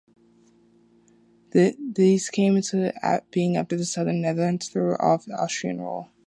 [1.53, 2.91] These came into
[3.29, 6.09] being after the Southern Netherlands threw off Austrian rule.